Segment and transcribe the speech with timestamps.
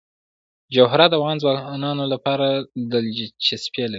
[0.73, 2.47] جواهرات د افغان ځوانانو لپاره
[2.91, 3.89] دلچسپي لري.